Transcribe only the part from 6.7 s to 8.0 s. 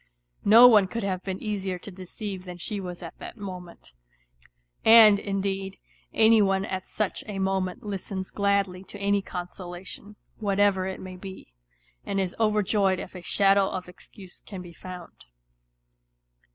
such a moment